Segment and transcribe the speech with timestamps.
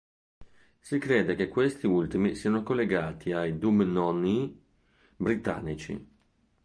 [0.79, 4.63] Si crede che questi ultimi siano collegati ai Dumnonii
[5.15, 6.07] britannici.